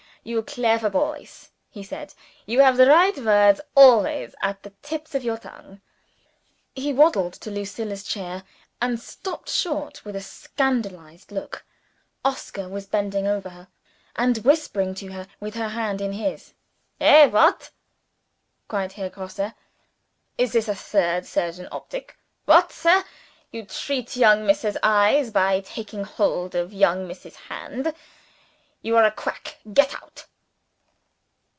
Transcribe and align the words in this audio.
"You 0.23 0.43
clever 0.43 0.87
boys!" 0.91 1.49
he 1.71 1.81
said. 1.81 2.13
"You 2.45 2.59
have 2.59 2.77
the 2.77 2.85
right 2.85 3.17
word 3.17 3.59
always 3.73 4.35
at 4.43 4.61
the 4.61 4.69
tips 4.83 5.15
of 5.15 5.23
your 5.23 5.39
tongue." 5.39 5.81
He 6.75 6.93
waddled 6.93 7.33
to 7.33 7.49
Lucilla's 7.49 8.03
chair; 8.03 8.43
and 8.79 8.99
stopped 8.99 9.49
short 9.49 10.05
with 10.05 10.15
a 10.15 10.21
scandalized 10.21 11.31
look. 11.31 11.63
Oscar 12.23 12.69
was 12.69 12.85
bending 12.85 13.25
over 13.25 13.49
her, 13.49 13.67
and 14.15 14.37
whispering 14.45 14.93
to 14.93 15.07
her 15.11 15.27
with 15.39 15.55
her 15.55 15.69
hand 15.69 16.01
in 16.01 16.11
his. 16.13 16.53
"Hey! 16.99 17.25
what?" 17.27 17.71
cried 18.67 18.91
Herr 18.91 19.09
Grosse. 19.09 19.51
"Is 20.37 20.51
this 20.53 20.67
a 20.67 20.75
third 20.75 21.25
surgeon 21.25 21.67
optic? 21.71 22.15
What, 22.45 22.71
sir! 22.71 23.03
you 23.49 23.65
treat 23.65 24.15
young 24.15 24.45
Miss's 24.45 24.77
eyes 24.83 25.31
by 25.31 25.61
taking 25.61 26.03
hold 26.03 26.53
of 26.53 26.71
young 26.73 27.07
Miss's 27.07 27.35
hand? 27.49 27.91
You 28.83 28.97
are 28.97 29.05
a 29.05 29.11
Quack. 29.11 29.59
Get 29.71 29.93
out!" 29.93 30.25